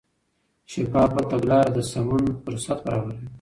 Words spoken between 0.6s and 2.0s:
شفاف تګلاره د